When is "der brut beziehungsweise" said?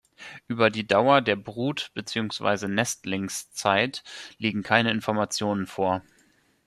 1.21-2.67